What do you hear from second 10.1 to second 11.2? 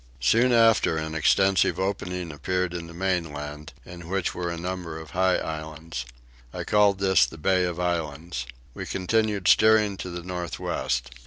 north west.